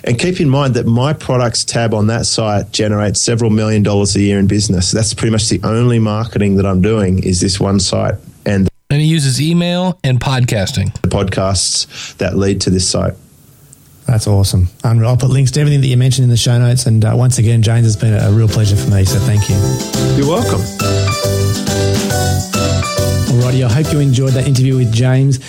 [0.05, 4.15] And keep in mind that my products tab on that site generates several million dollars
[4.15, 4.89] a year in business.
[4.91, 7.21] That's pretty much the only marketing that I'm doing.
[7.23, 8.15] Is this one site
[8.45, 10.93] and and he uses email and podcasting.
[11.01, 13.13] the podcasts that lead to this site.
[14.05, 14.69] That's awesome.
[14.83, 16.85] Um, i'll put links to everything that you mentioned in the show notes.
[16.85, 19.55] And uh, once again james has been a, real pleasure for me so thank you.
[20.17, 20.61] You're welcome.
[23.27, 25.39] Alrighty i hope you enjoyed that interview with james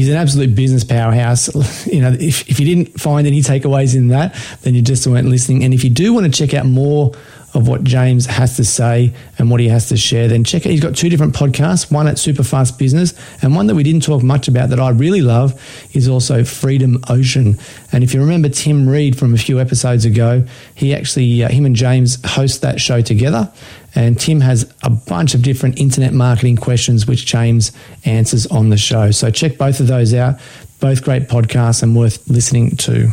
[0.00, 1.50] he's an absolute business powerhouse.
[1.90, 5.28] You know, if, if you didn't find any takeaways in that, then you just weren't
[5.28, 5.64] listening.
[5.64, 7.12] And if you do want to check out more
[7.54, 10.70] of what James has to say and what he has to share, then check it.
[10.70, 14.22] He's got two different podcasts, one at Superfast Business and one that we didn't talk
[14.22, 15.60] much about that I really love
[15.92, 17.58] is also Freedom Ocean.
[17.92, 21.66] And if you remember Tim Reid from a few episodes ago, he actually, uh, him
[21.66, 23.52] and James host that show together.
[23.94, 27.72] And Tim has a bunch of different internet marketing questions which James
[28.04, 29.10] answers on the show.
[29.10, 30.40] So check both of those out.
[30.80, 33.10] Both great podcasts and worth listening to.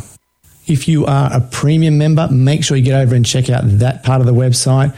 [0.66, 4.02] If you are a premium member, make sure you get over and check out that
[4.02, 4.94] part of the website.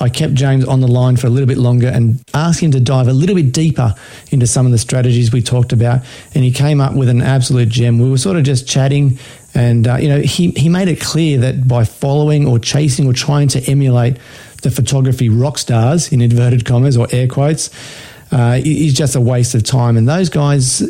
[0.00, 2.80] I kept James on the line for a little bit longer and asked him to
[2.80, 3.94] dive a little bit deeper
[4.30, 6.00] into some of the strategies we talked about.
[6.34, 7.98] And he came up with an absolute gem.
[7.98, 9.18] We were sort of just chatting,
[9.54, 13.12] and uh, you know, he he made it clear that by following or chasing or
[13.12, 14.18] trying to emulate
[14.64, 17.70] the photography rock stars in inverted commas or air quotes
[18.32, 19.96] uh, is just a waste of time.
[19.96, 20.82] And those guys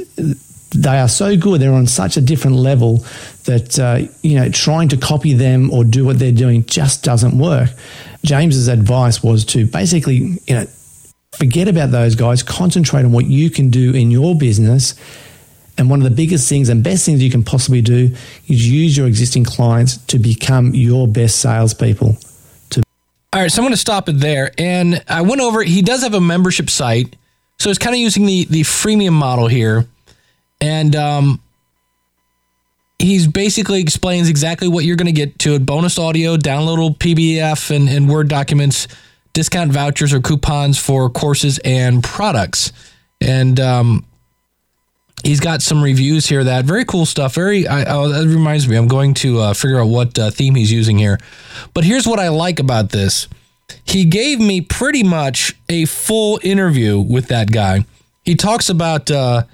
[0.74, 1.60] they are so good.
[1.60, 3.04] They're on such a different level
[3.44, 7.38] that uh, you know trying to copy them or do what they're doing just doesn't
[7.38, 7.70] work.
[8.24, 10.66] James's advice was to basically you know
[11.37, 14.94] forget about those guys, concentrate on what you can do in your business.
[15.76, 18.14] And one of the biggest things and best things you can possibly do
[18.46, 22.16] is use your existing clients to become your best salespeople.
[23.35, 24.53] All right, so I'm going to stop it there.
[24.57, 25.62] And I went over.
[25.62, 27.16] He does have a membership site,
[27.59, 29.87] so it's kind of using the the freemium model here
[30.61, 31.40] and um,
[32.99, 37.75] he's basically explains exactly what you're going to get to it bonus audio downloadable pdf
[37.75, 38.88] and, and word documents
[39.33, 42.73] discount vouchers or coupons for courses and products
[43.20, 44.05] and um,
[45.24, 46.64] he's got some reviews here that.
[46.64, 47.34] Very cool stuff.
[47.34, 50.54] Very I, oh, that reminds me i'm going to uh, figure out what uh, theme
[50.54, 51.18] he's using here.
[51.72, 53.26] But here's what i like about this.
[53.84, 57.87] He gave me pretty much a full interview with that guy.
[58.22, 59.44] He talks about uh,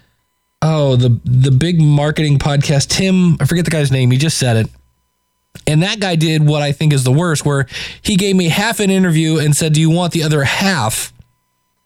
[0.61, 4.57] oh the the big marketing podcast tim i forget the guy's name he just said
[4.57, 4.71] it.
[5.67, 7.67] And that guy did what i think is the worst where
[8.03, 11.13] he gave me half an interview and said do you want the other half?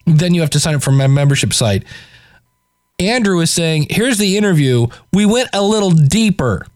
[0.06, 1.84] Then you have to sign up for my membership site
[2.98, 6.66] andrew is saying here's the interview we went a little deeper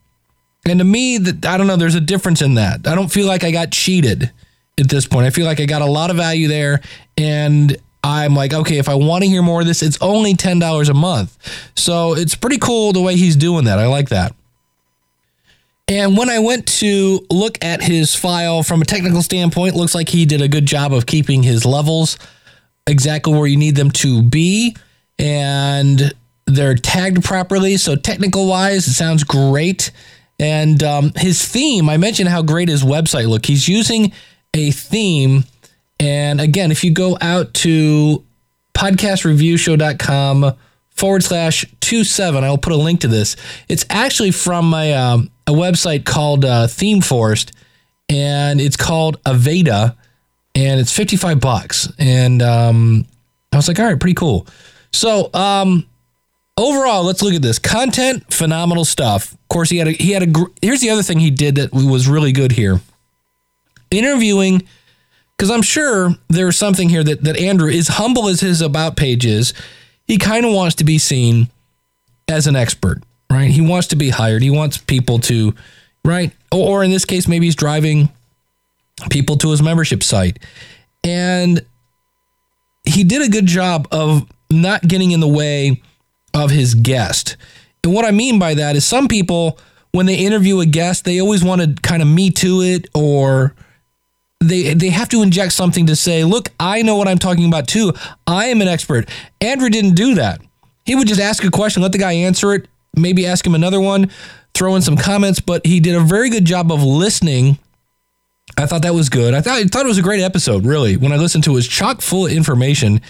[0.67, 3.27] and to me that i don't know there's a difference in that i don't feel
[3.27, 4.31] like i got cheated
[4.79, 6.81] at this point i feel like i got a lot of value there
[7.17, 10.89] and I'm like, okay, if I want to hear more of this, it's only $10
[10.89, 11.37] a month.
[11.77, 13.79] So it's pretty cool the way he's doing that.
[13.79, 14.35] I like that.
[15.89, 20.09] And when I went to look at his file from a technical standpoint, looks like
[20.09, 22.19] he did a good job of keeping his levels
[22.87, 24.77] exactly where you need them to be.
[25.19, 26.13] And
[26.47, 27.77] they're tagged properly.
[27.77, 29.91] So, technical wise, it sounds great.
[30.39, 33.45] And um, his theme, I mentioned how great his website look.
[33.45, 34.13] He's using
[34.55, 35.45] a theme
[36.01, 38.25] and again, if you go out to
[38.75, 40.55] podcastreviewshow.com
[40.91, 43.37] forward slash two seven, I will put a link to this.
[43.69, 47.53] It's actually from my um, a website called uh, ThemeForest,
[48.09, 49.97] and it's called Avada,
[50.55, 51.93] and it's fifty five bucks.
[51.99, 53.05] And um,
[53.53, 54.47] I was like, all right, pretty cool.
[54.93, 55.87] So um,
[56.57, 58.33] overall, let's look at this content.
[58.33, 59.33] Phenomenal stuff.
[59.33, 60.47] Of course, he had a he had a.
[60.63, 62.81] Here's the other thing he did that was really good here.
[63.91, 64.63] Interviewing
[65.39, 69.25] because I'm sure there's something here that, that Andrew, as humble as his about page
[69.25, 69.55] is,
[70.05, 71.49] he kind of wants to be seen
[72.27, 73.49] as an expert, right?
[73.49, 74.43] He wants to be hired.
[74.43, 75.55] He wants people to,
[76.05, 76.33] right?
[76.51, 78.09] Or, or in this case, maybe he's driving
[79.11, 80.41] people to his membership site.
[81.05, 81.65] And
[82.83, 85.83] he did a good job of not getting in the way
[86.35, 87.37] of his guest.
[87.85, 89.59] And what I mean by that is some people,
[89.93, 93.55] when they interview a guest, they always want to kind of me to it or
[94.41, 97.67] they they have to inject something to say, look, I know what I'm talking about
[97.67, 97.93] too.
[98.27, 99.09] I am an expert.
[99.41, 100.41] Andrew didn't do that.
[100.85, 103.81] He would just ask a question, let the guy answer it, maybe ask him another
[103.81, 104.11] one,
[104.55, 107.59] throw in some comments, but he did a very good job of listening.
[108.57, 109.35] I thought that was good.
[109.35, 110.97] I thought I thought it was a great episode, really.
[110.97, 113.01] When I listened to it, it was chock full of information.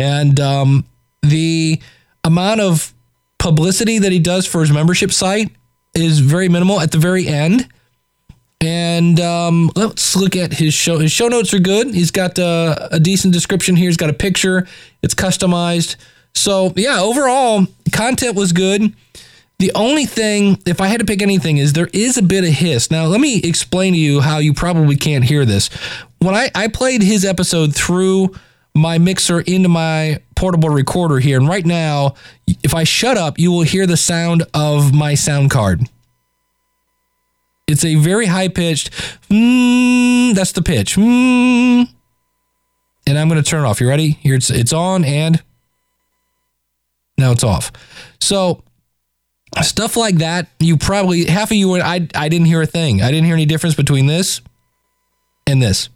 [0.00, 0.86] And um,
[1.20, 1.78] the
[2.24, 2.94] amount of
[3.38, 5.50] publicity that he does for his membership site
[5.94, 7.68] is very minimal at the very end.
[8.62, 10.98] And um, let's look at his show.
[10.98, 11.94] His show notes are good.
[11.94, 13.88] He's got uh, a decent description here.
[13.88, 14.66] He's got a picture.
[15.02, 15.96] It's customized.
[16.34, 18.94] So yeah, overall content was good.
[19.58, 22.50] The only thing, if I had to pick anything, is there is a bit of
[22.50, 22.90] hiss.
[22.90, 25.68] Now, let me explain to you how you probably can't hear this.
[26.20, 28.34] When I, I played his episode through
[28.74, 32.14] my mixer into my portable recorder here, and right now,
[32.62, 35.88] if I shut up, you will hear the sound of my sound card.
[37.66, 38.90] It's a very high pitched,
[39.28, 40.96] mm, that's the pitch.
[40.96, 41.88] Mm,
[43.06, 43.80] and I'm going to turn it off.
[43.80, 44.10] You ready?
[44.10, 45.42] Here it's, it's on and
[47.16, 47.70] now it's off.
[48.20, 48.64] So
[49.62, 53.02] stuff like that, you probably half of you I I didn't hear a thing.
[53.02, 54.40] I didn't hear any difference between this
[55.46, 55.88] and this.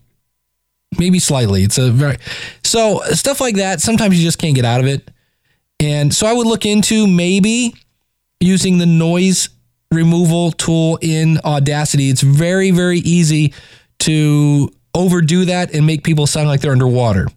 [0.99, 1.63] Maybe slightly.
[1.63, 2.19] It's a very
[2.63, 3.81] so stuff like that.
[3.81, 5.11] Sometimes you just can't get out of it.
[5.81, 7.75] And so I would look into maybe
[8.41, 9.49] using the noise
[9.91, 12.11] removal tool in Audacity.
[12.11, 13.53] It's very, very easy
[14.01, 17.29] to overdo that and make people sound like they're underwater.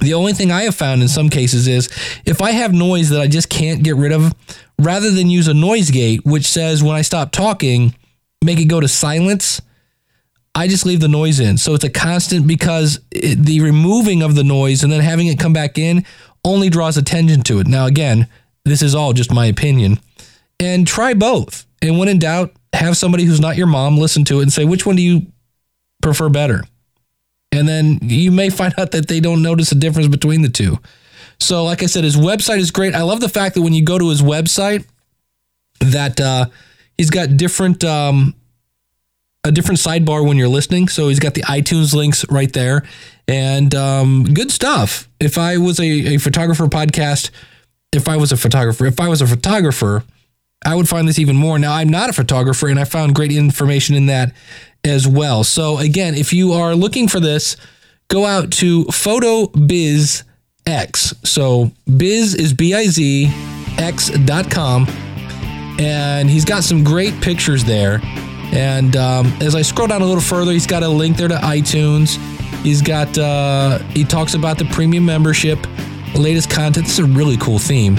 [0.00, 1.88] The only thing I have found in some cases is
[2.24, 4.34] if I have noise that I just can't get rid of,
[4.78, 7.94] rather than use a noise gate, which says when I stop talking,
[8.44, 9.60] make it go to silence,
[10.58, 11.56] I just leave the noise in.
[11.56, 15.38] So it's a constant because it, the removing of the noise and then having it
[15.38, 16.04] come back in
[16.44, 17.68] only draws attention to it.
[17.68, 18.26] Now, again,
[18.64, 20.00] this is all just my opinion.
[20.58, 21.64] And try both.
[21.80, 24.64] And when in doubt, have somebody who's not your mom listen to it and say,
[24.64, 25.26] which one do you
[26.02, 26.64] prefer better?
[27.52, 30.80] And then you may find out that they don't notice a difference between the two.
[31.38, 32.96] So, like I said, his website is great.
[32.96, 34.84] I love the fact that when you go to his website,
[35.78, 36.46] that uh,
[36.96, 38.34] he's got different um,
[39.48, 40.88] a different sidebar when you're listening.
[40.88, 42.84] So he's got the iTunes links right there,
[43.26, 45.08] and um, good stuff.
[45.18, 47.30] If I was a, a photographer podcast,
[47.92, 50.04] if I was a photographer, if I was a photographer,
[50.64, 51.58] I would find this even more.
[51.58, 54.32] Now I'm not a photographer, and I found great information in that
[54.84, 55.44] as well.
[55.44, 57.56] So again, if you are looking for this,
[58.08, 60.24] go out to PhotoBiz
[60.66, 61.14] X.
[61.24, 63.32] So biz is B I Z
[63.78, 64.86] X.com.
[65.80, 68.00] And he's got some great pictures there.
[68.52, 71.36] And um, as I scroll down a little further, he's got a link there to
[71.36, 72.16] iTunes.
[72.62, 75.58] He's got, uh, he talks about the premium membership,
[76.14, 76.86] latest content.
[76.86, 77.98] This is a really cool theme.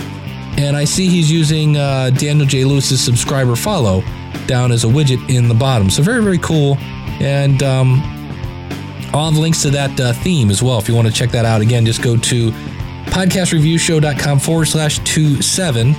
[0.57, 2.65] And I see he's using uh, Daniel J.
[2.65, 4.03] Lewis's subscriber follow
[4.47, 5.89] down as a widget in the bottom.
[5.89, 6.77] So very, very cool.
[7.21, 8.01] And um,
[9.13, 10.79] I'll have links to that uh, theme as well.
[10.79, 12.51] If you want to check that out, again, just go to
[13.05, 15.95] podcastreviewshow.com forward slash two seven.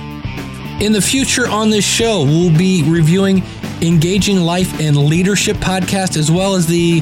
[0.81, 3.43] In the future on this show, we'll be reviewing
[3.81, 7.01] Engaging Life and Leadership podcast, as well as the,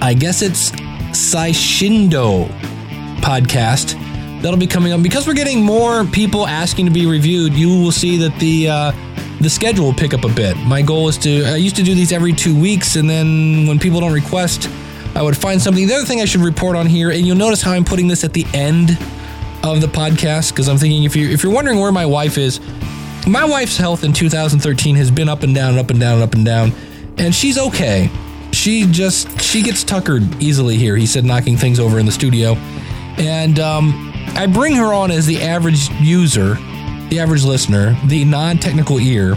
[0.00, 0.72] I guess it's
[1.12, 2.48] Saishindo
[3.20, 4.00] podcast.
[4.42, 7.54] That'll be coming up because we're getting more people asking to be reviewed.
[7.54, 8.92] You will see that the uh,
[9.40, 10.56] the schedule will pick up a bit.
[10.58, 11.44] My goal is to.
[11.44, 14.68] I used to do these every two weeks, and then when people don't request,
[15.14, 15.86] I would find something.
[15.86, 18.24] The other thing I should report on here, and you'll notice how I'm putting this
[18.24, 18.98] at the end
[19.62, 22.60] of the podcast because I'm thinking if you if you're wondering where my wife is,
[23.26, 26.44] my wife's health in 2013 has been up and down, up and down, up and
[26.44, 26.72] down,
[27.18, 28.10] and she's okay.
[28.52, 30.96] She just she gets tuckered easily here.
[30.96, 32.54] He said, knocking things over in the studio,
[33.18, 36.54] and um, I bring her on as the average user,
[37.08, 39.34] the average listener, the non-technical ear,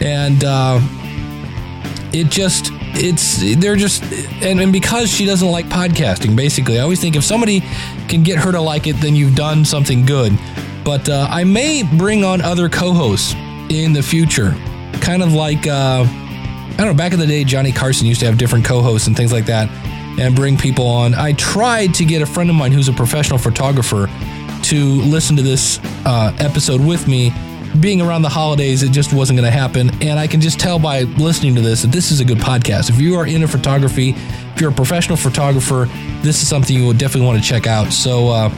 [0.00, 0.80] and uh,
[2.12, 4.02] it just it's they're just
[4.42, 7.60] and, and because she doesn't like podcasting basically i always think if somebody
[8.08, 10.32] can get her to like it then you've done something good
[10.84, 13.34] but uh, i may bring on other co-hosts
[13.68, 14.52] in the future
[15.00, 18.26] kind of like uh, i don't know back in the day johnny carson used to
[18.26, 19.68] have different co-hosts and things like that
[20.18, 23.38] and bring people on i tried to get a friend of mine who's a professional
[23.38, 24.08] photographer
[24.62, 27.32] to listen to this uh, episode with me
[27.78, 29.90] being around the holidays, it just wasn't going to happen.
[30.02, 32.90] And I can just tell by listening to this that this is a good podcast.
[32.90, 35.86] If you are into photography, if you're a professional photographer,
[36.22, 37.92] this is something you would definitely want to check out.
[37.92, 38.50] So, uh,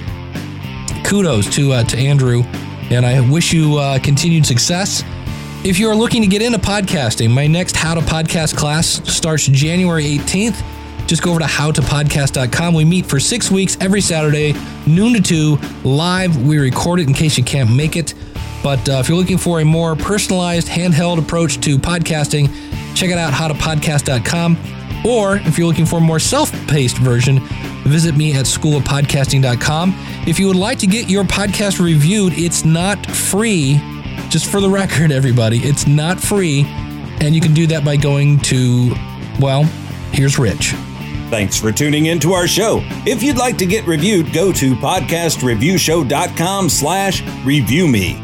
[1.05, 2.43] kudos to uh, to Andrew,
[2.91, 5.03] and I wish you uh, continued success.
[5.65, 9.47] If you are looking to get into podcasting, my next How to Podcast class starts
[9.47, 10.61] January 18th.
[11.07, 12.75] just go over to howtopodcast.com.
[12.75, 14.55] We meet for six weeks every Saturday,
[14.87, 16.37] noon to 2, live.
[16.45, 18.15] We record it in case you can't make it.
[18.63, 22.49] But uh, if you're looking for a more personalized, handheld approach to podcasting,
[22.97, 24.57] check it out, howtopodcast.com.
[25.05, 27.41] Or if you're looking for a more self paced version,
[27.85, 29.95] visit me at schoolofpodcasting.com.
[30.27, 33.81] If you would like to get your podcast reviewed, it's not free.
[34.29, 36.65] Just for the record, everybody, it's not free.
[37.21, 38.95] And you can do that by going to,
[39.39, 39.65] well,
[40.13, 40.75] here's Rich.
[41.31, 42.81] Thanks for tuning in to our show.
[43.07, 48.23] If you'd like to get reviewed, go to podcastreviewshow.com slash review me.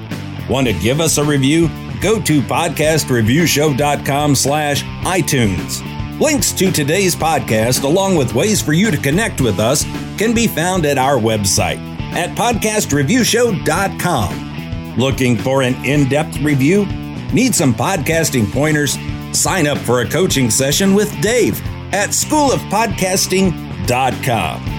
[0.49, 1.69] Want to give us a review?
[2.01, 5.98] Go to podcastreviewshow.com slash iTunes.
[6.21, 9.85] Links to today's podcast, along with ways for you to connect with us,
[10.19, 11.79] can be found at our website
[12.13, 14.97] at podcastreviewshow.com.
[14.99, 16.87] Looking for an in depth review?
[17.33, 18.99] Need some podcasting pointers?
[19.33, 24.78] Sign up for a coaching session with Dave at schoolofpodcasting.com.